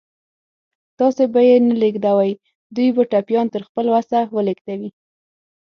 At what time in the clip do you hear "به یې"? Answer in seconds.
1.33-1.57